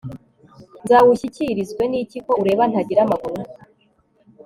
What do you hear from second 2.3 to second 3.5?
ureba ntagira amaguru